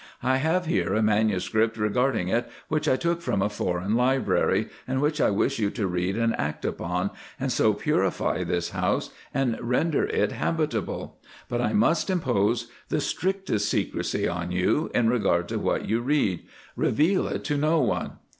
[0.23, 4.99] I have here a manuscript regarding it which I took from a foreign library, and
[4.99, 9.59] which I wish you to read and act upon, and so purify this house and
[9.61, 15.59] render it habitable, but I must impose the strictest secrecy on you in regard to
[15.59, 18.13] what you read; reveal it to no one.